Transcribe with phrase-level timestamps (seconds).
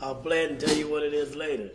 [0.00, 1.70] I'll play it and tell you what it is later.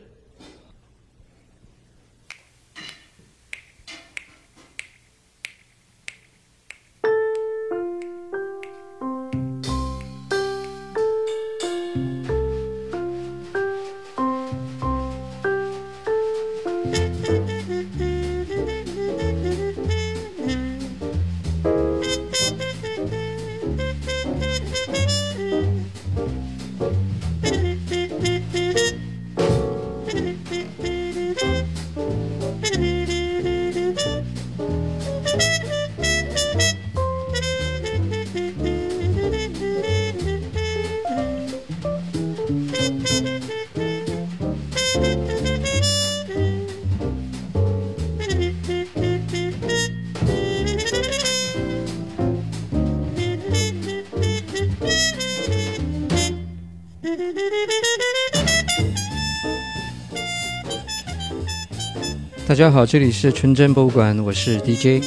[62.51, 65.01] 大家好，这里是纯真博物馆，我是 DJ，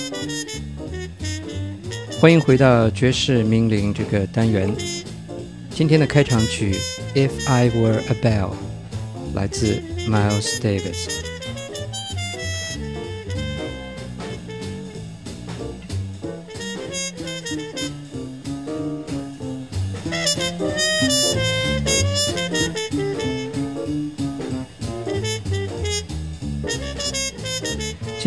[2.18, 4.74] 欢迎回到爵士名伶这个单元。
[5.68, 6.72] 今天的开场曲
[7.14, 8.48] 《If I Were a Bell》
[9.34, 9.78] 来自
[10.08, 11.23] Miles Davis。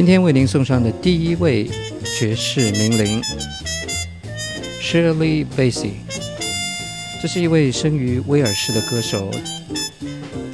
[0.07, 1.69] 今天为您送上的第一位
[2.17, 3.21] 爵士名伶
[4.81, 5.95] Shirley Bassey，
[7.21, 9.29] 这是一位生于威尔士的歌手，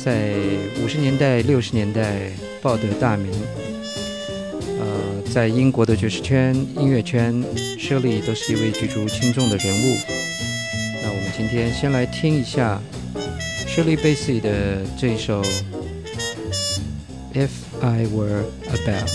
[0.03, 0.33] 在
[0.83, 2.31] 五十年代、六十年代
[2.63, 3.31] 报得大名。
[4.79, 7.31] 呃，在英国的爵士圈、音乐圈
[7.77, 9.97] ，Shirley 都是一位举足轻重的人物。
[11.03, 12.81] 那我们今天先来听一下
[13.67, 15.43] Shirley Bassey 的这首
[17.35, 17.49] 《If
[17.81, 19.05] I Were a Bell》。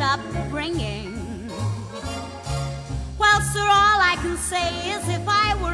[0.00, 1.48] Upbringing.
[3.18, 5.73] Well, sir, all I can say is if I were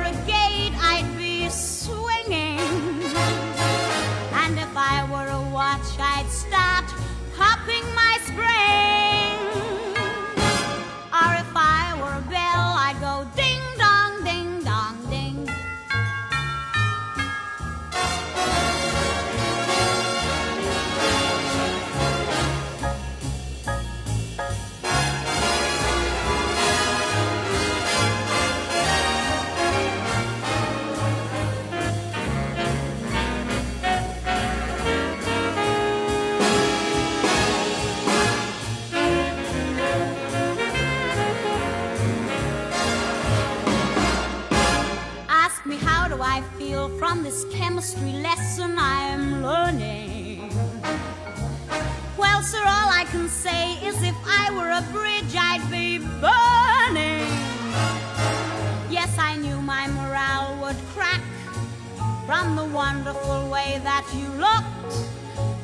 [46.80, 50.40] feel from this chemistry lesson I'm learning.
[52.16, 57.28] Well, sir, all I can say is if I were a bridge, I'd be burning.
[58.90, 61.22] Yes, I knew my morale would crack
[62.26, 64.96] from the wonderful way that you looked.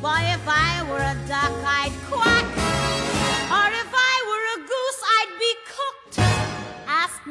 [0.03, 2.66] Boy, if I were a duck, I'd quack.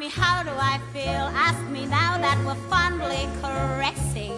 [0.06, 4.36] Me how do I feel, ask me now that we're fondly caressing.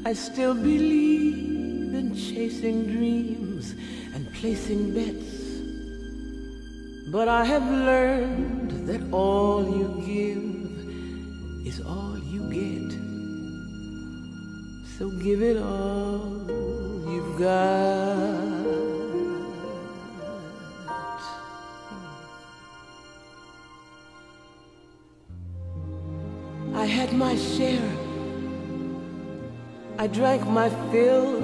[0.05, 3.75] I still believe in chasing dreams
[4.15, 5.34] and placing bets.
[7.16, 12.92] But I have learned that all you give is all you get.
[14.98, 16.28] So give it all
[17.08, 18.66] you've got.
[26.74, 27.92] I had my share.
[29.98, 31.38] I drank my fill.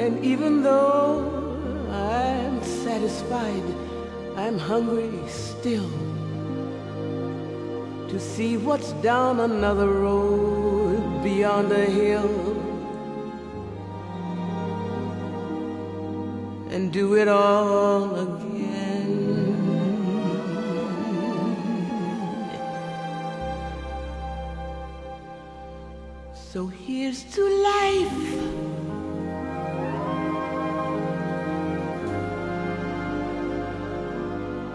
[0.00, 1.30] And even though
[1.92, 3.85] I'm satisfied,
[4.36, 5.90] I'm hungry still
[8.08, 12.56] to see what's down another road beyond a hill
[16.70, 19.56] and do it all again.
[26.34, 28.55] So here's to life.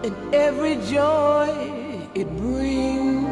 [0.04, 1.48] And every joy
[2.14, 3.22] it brings.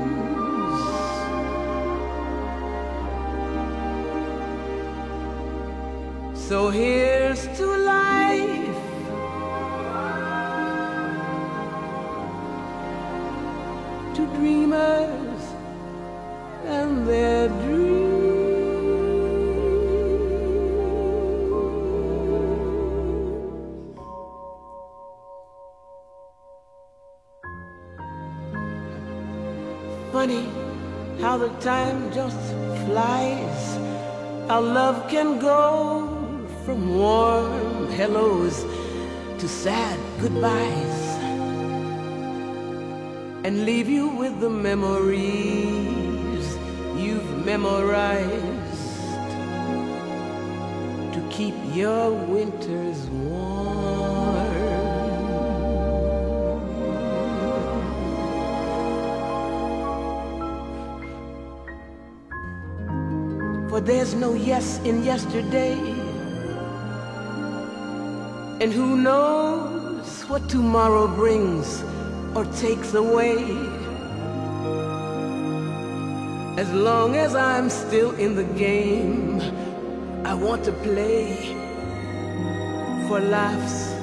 [6.34, 7.09] So here's
[34.50, 36.08] How love can go
[36.64, 38.64] from warm hellos
[39.38, 41.02] to sad goodbyes
[43.44, 46.46] and leave you with the memories
[46.96, 48.90] you've memorized
[51.14, 52.89] to keep your winters
[63.80, 65.72] For there's no yes in yesterday.
[68.60, 71.82] And who knows what tomorrow brings
[72.34, 73.40] or takes away.
[76.58, 79.40] As long as I'm still in the game,
[80.26, 81.36] I want to play
[83.08, 83.94] for laughs,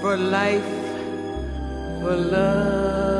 [0.00, 0.72] for life,
[2.00, 3.19] for love.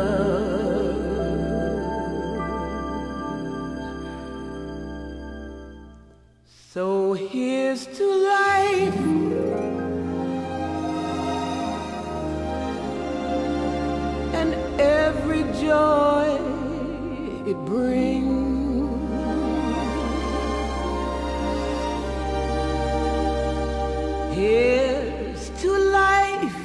[24.41, 26.61] Here's to life.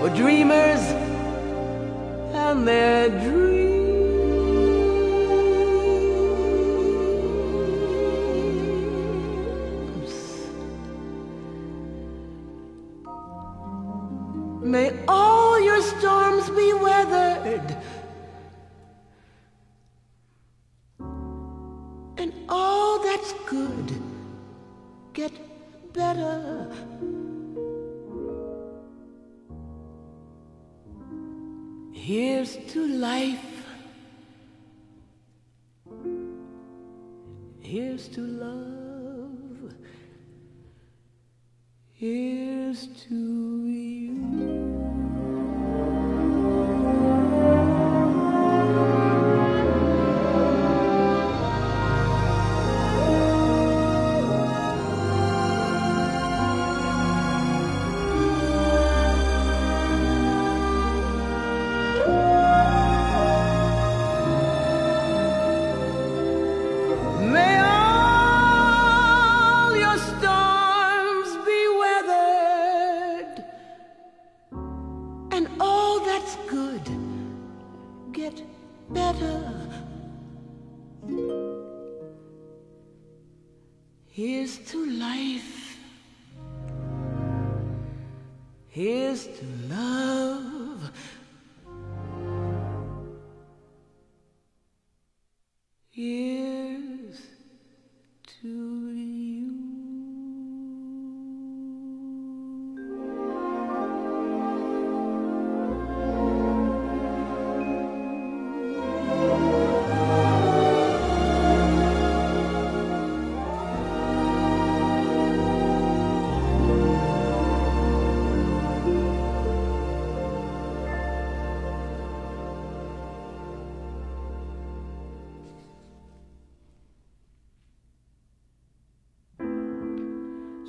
[0.00, 0.82] For dreamers
[2.34, 3.47] and their dreams.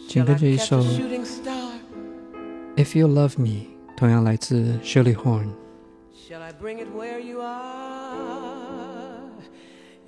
[0.08, 1.70] 紧 I 跟着一 catch 首 a 《 shooting star?
[2.76, 5.48] If You Love Me》，同样来自 Shirley Horn。
[6.14, 9.20] Shall I bring it where you are?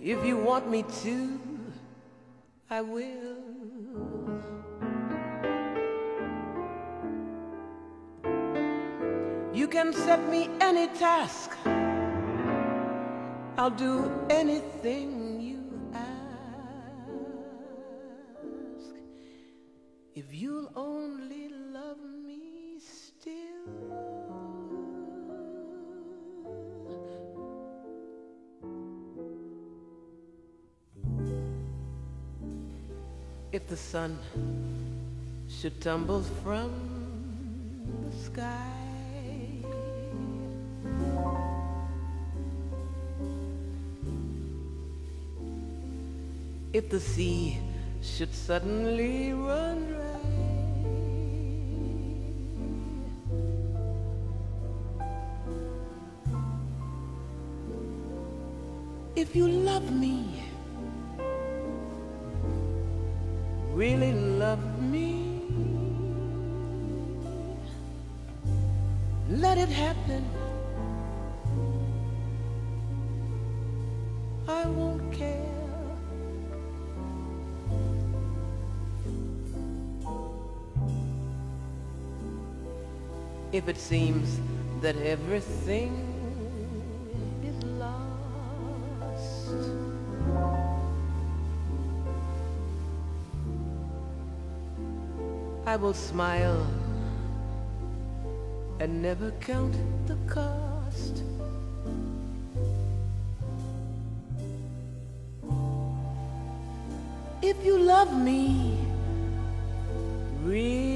[0.02, 1.38] If you want me to,
[2.68, 3.36] I will.
[9.52, 11.56] You can set me any task.
[13.56, 15.19] I'll do anything
[20.21, 21.97] If you'll only love
[22.27, 23.65] me still.
[33.51, 34.19] If the sun
[35.49, 36.69] should tumble from
[38.05, 38.77] the sky
[46.73, 47.57] If the sea
[48.01, 50.00] should suddenly run
[59.31, 60.41] If you love me
[63.73, 65.41] really love me.
[69.29, 70.23] Let it happen.
[74.47, 75.47] I won't care.
[83.51, 84.39] If it seems
[84.81, 86.10] that everything
[95.71, 96.67] I will smile
[98.81, 99.73] and never count
[100.05, 101.23] the cost.
[107.41, 108.79] If you love me,
[110.43, 110.90] really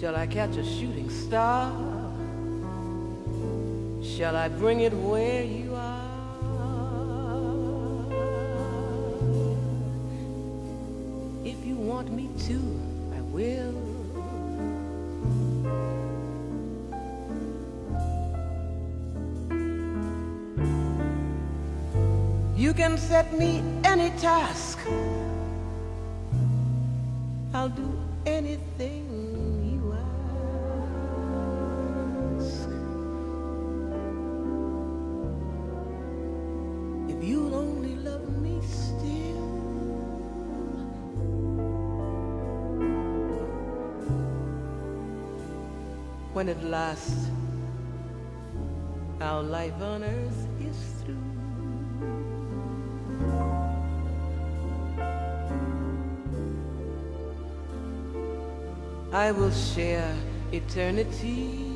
[0.00, 1.70] Shall I catch a shooting star?
[4.02, 6.00] Shall I bring it where you are?
[11.44, 12.80] If you want me to,
[13.14, 13.74] I will.
[22.56, 24.78] You can set me any task.
[27.52, 28.09] I'll do
[46.50, 47.30] At last
[49.20, 51.14] our life on earth is through.
[59.12, 60.12] I will share
[60.50, 61.69] eternity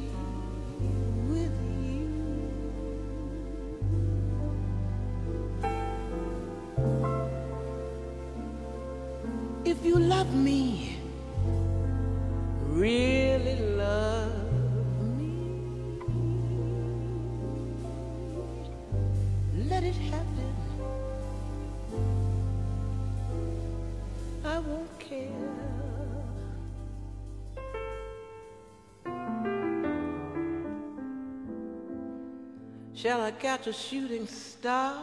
[33.25, 35.03] I catch a shooting star?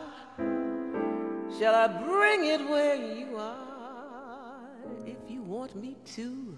[1.58, 4.68] Shall I bring it where you are?
[5.08, 6.56] If you want me to,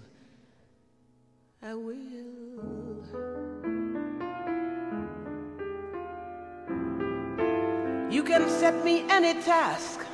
[1.62, 1.94] I will.
[8.10, 10.04] You can set me any task.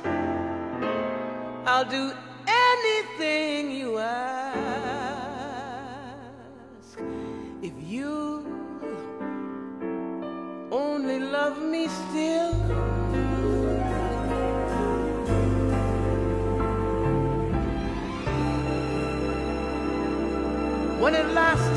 [1.65, 2.13] I'll do
[2.47, 4.50] anything you ask.
[11.71, 12.53] Me still.
[20.99, 21.70] When at last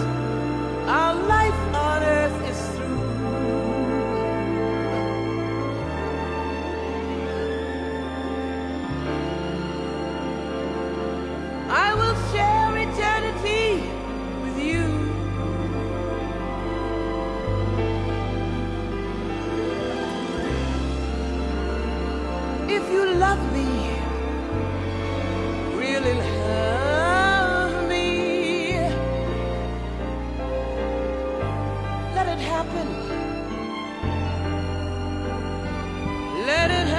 [32.35, 32.89] let it happen.
[36.47, 36.94] Let it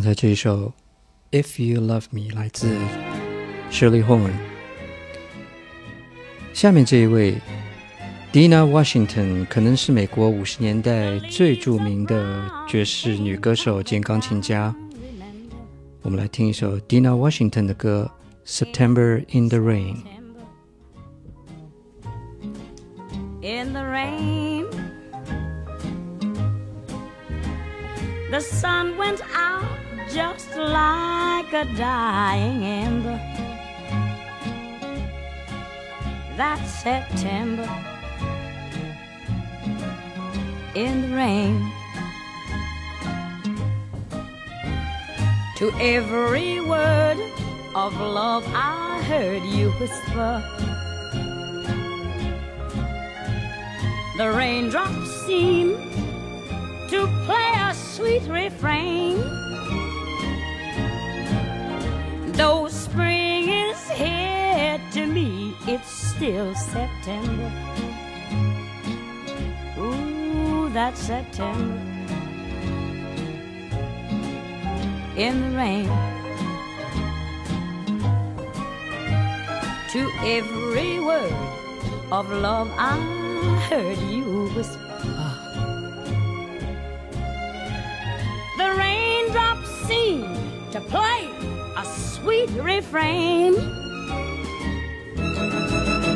[0.00, 0.72] 刚才这一首
[1.42, 2.74] 《If You Love Me》来自
[3.70, 4.32] Shirley Horn。
[6.54, 7.34] 下面这一位
[8.32, 14.74] Dinah Washington 可能是美国五十年代最著名的爵士女歌手兼钢琴家。
[16.00, 18.10] 我们来听一首 Dinah Washington 的歌
[18.50, 19.96] 《September in the Rain》。
[23.42, 24.64] In the rain,
[28.30, 29.79] the sun went out
[30.12, 33.18] just like a dying ember.
[36.36, 37.68] That September
[40.74, 41.72] in the rain.
[45.56, 47.18] To every word
[47.74, 50.42] of love I heard you whisper.
[54.16, 55.76] The raindrops seem
[56.88, 59.49] to play a sweet refrain.
[62.40, 67.52] Though spring is here to me, it's still September.
[69.78, 71.78] Ooh, that's September.
[75.18, 75.90] In the rain.
[79.92, 81.34] To every word
[82.10, 82.96] of love I
[83.68, 84.80] heard you whisper.
[88.56, 90.24] The raindrops seem
[90.70, 91.28] to play
[91.76, 91.84] a
[92.20, 93.54] sweet refrain.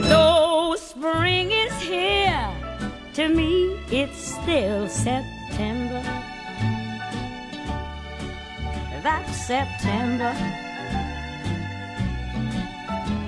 [0.08, 2.50] Though spring is here,
[3.14, 6.02] to me it's still September.
[9.02, 10.34] That's September.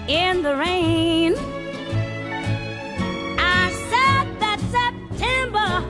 [0.09, 1.35] In the rain.
[3.39, 5.85] I said that September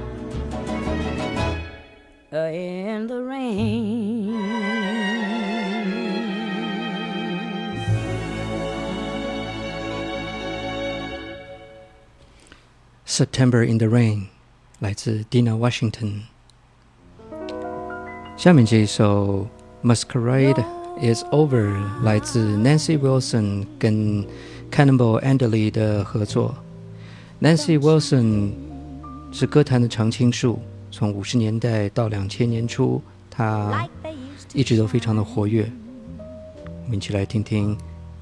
[2.33, 4.16] uh, in the rain.
[13.17, 14.17] September in the Rain》，
[14.81, 16.21] 来自 Dinah Washington。
[18.37, 19.49] 下面这一首
[19.83, 20.63] 《Masquerade
[21.01, 24.23] Is Over》来自 Nancy Wilson 跟
[24.71, 26.57] Cannonball Adderley 的合作。
[27.41, 28.53] Nancy Wilson
[29.33, 33.01] 是歌坛的常青树，从五十年代到两千年初，
[33.31, 33.89] 她
[34.53, 35.67] 一直都非常的活跃。
[36.85, 37.79] 我们一起来听听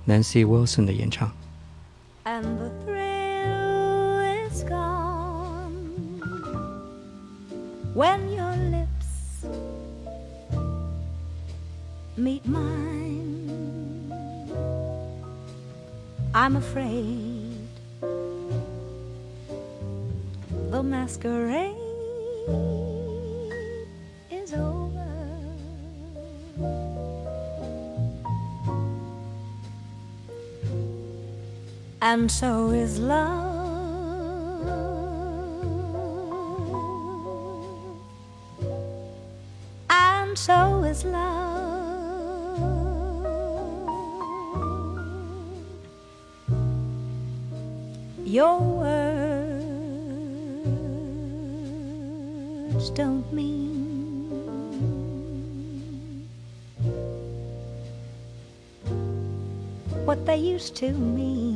[0.07, 1.33] Nancy Wilson 的演唱。
[2.25, 2.45] And
[7.95, 9.47] when your lips
[12.17, 14.13] meet mine.
[16.35, 17.69] I'm afraid
[20.71, 21.77] the masquerade
[24.31, 25.05] is over.
[32.03, 33.54] and so is love.
[40.45, 41.41] so is love.
[48.27, 49.01] Your words
[52.91, 54.29] don't mean
[60.05, 61.54] what they used to mean.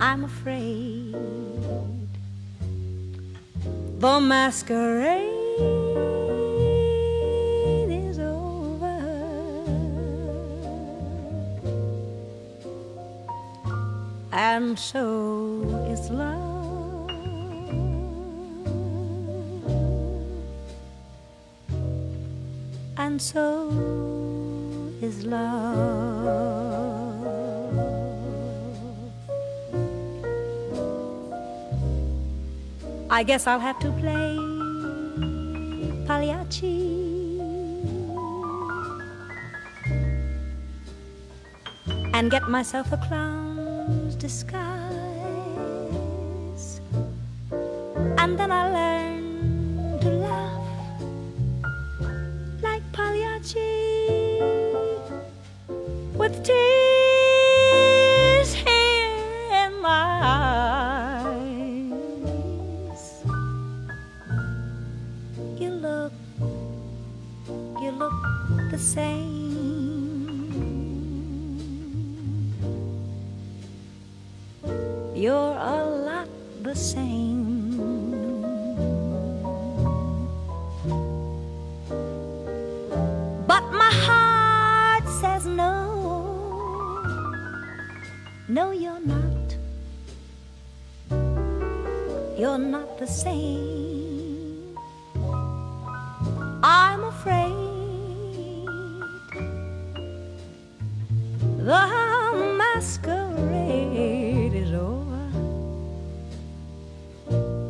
[0.00, 1.14] I'm afraid
[3.98, 5.18] the masquerade
[7.90, 8.98] is over,
[14.32, 17.10] and so is love.
[22.96, 24.07] And so
[25.02, 26.58] is love.
[33.10, 34.36] I guess I'll have to play
[36.06, 36.98] Pagliacci.
[42.14, 44.58] And get myself a clown's disguise.
[48.18, 49.07] And then I'll learn
[56.28, 56.77] with tears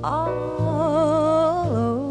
[0.04, 2.08] All over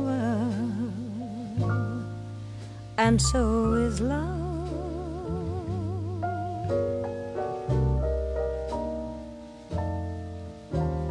[2.97, 4.27] and so is love.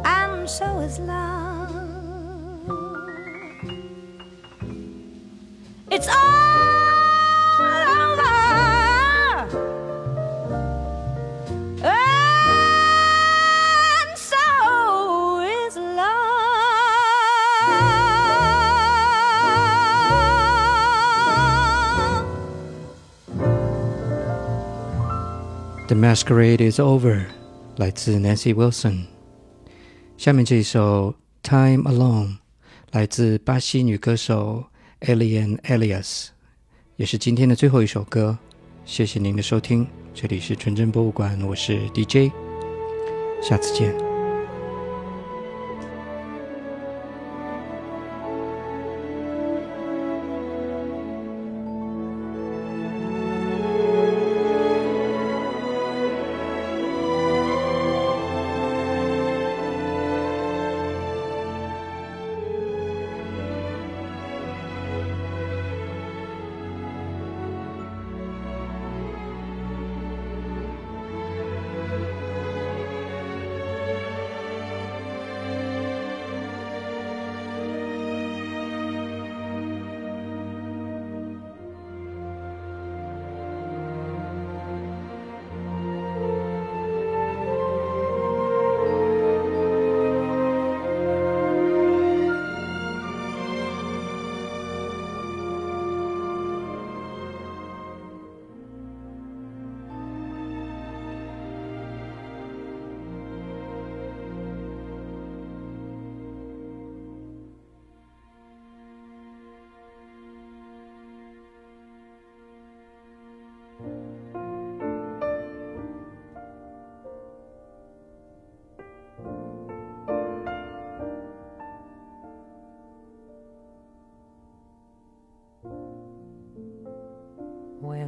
[0.05, 1.56] And so is love.
[26.07, 27.25] Masquerade is Over，
[27.75, 29.07] 来自 Nancy Wilson。
[30.15, 32.37] 下面这一首 Time Alone，
[32.91, 34.63] 来自巴西女歌手
[35.01, 36.27] Alien Elias，
[36.95, 38.37] 也是今天的最后一首歌。
[38.85, 42.31] 谢谢您的收听，这里是纯真博物馆，我是 DJ，
[43.41, 44.06] 下次见。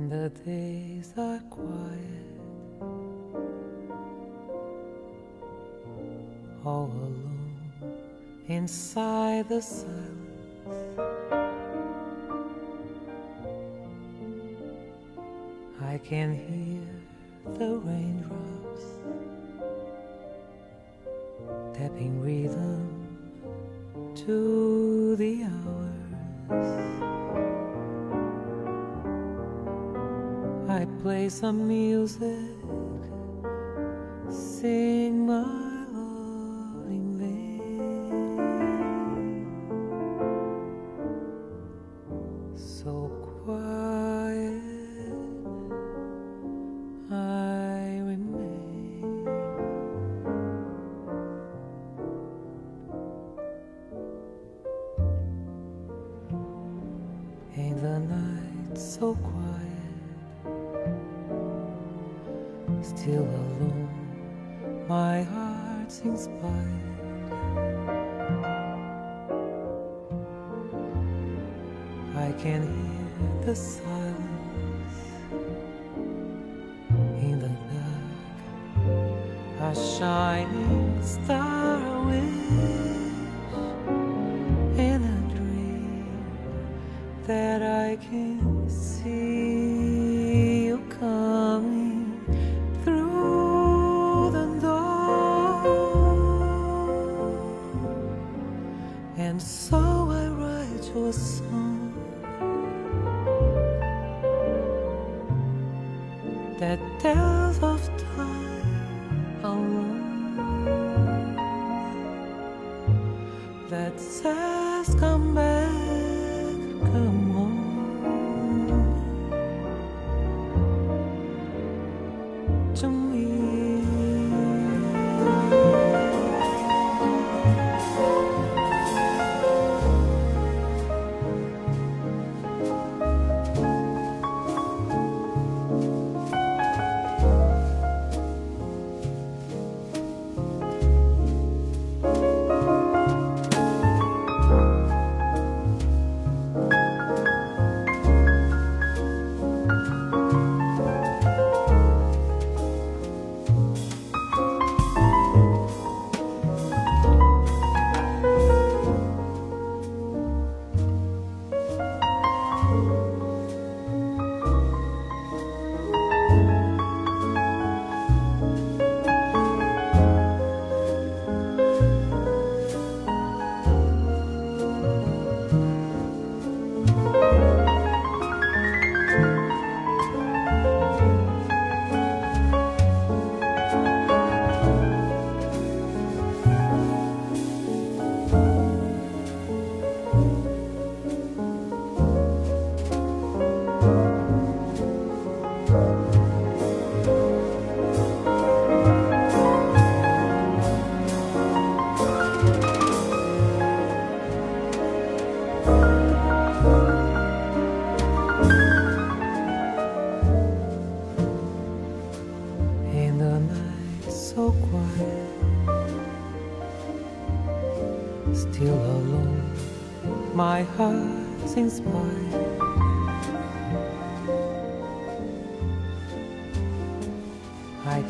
[0.10, 2.42] the days are quiet,
[6.66, 7.56] all alone
[8.48, 9.88] inside the silence.
[15.80, 16.88] I can hear
[17.60, 18.86] the raindrops
[21.78, 23.08] tapping rhythm
[24.16, 27.09] to the hours.
[31.02, 32.52] play some music,
[34.30, 35.79] sing my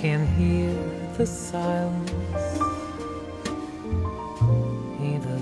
[0.02, 0.74] can hear
[1.18, 2.12] the silence.
[5.02, 5.40] Either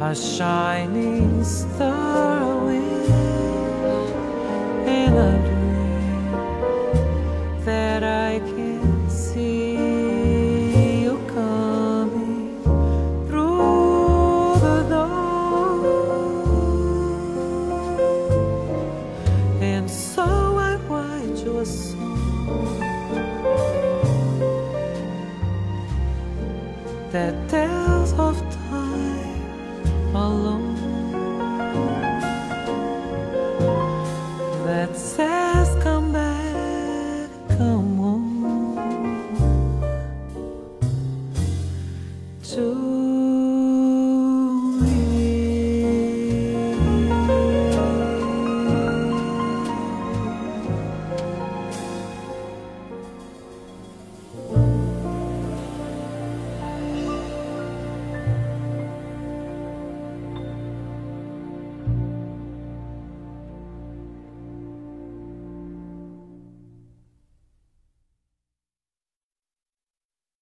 [0.00, 2.35] a shining star.